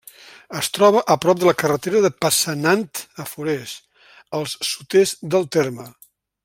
Es 0.59 0.69
troba 0.77 1.01
a 1.15 1.17
prop 1.25 1.41
de 1.43 1.47
la 1.49 1.53
carretera 1.63 2.01
de 2.05 2.11
Passanant 2.25 2.87
a 3.25 3.29
Forès, 3.35 3.77
al 4.39 4.51
sud-est 4.71 5.27
del 5.37 5.51
terme. 5.59 5.89